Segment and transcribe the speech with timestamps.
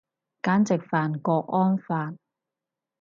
[0.41, 2.15] 簡直犯郭安發